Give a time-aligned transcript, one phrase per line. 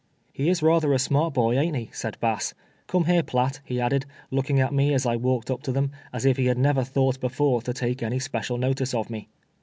[0.33, 2.55] "He is rather a smart boy, ain't he?" said Bass."
[2.87, 6.25] Come here, Piatt," he added, looking at me as I walked np to them, as
[6.25, 9.27] if he had never thought before to take any special notice of me.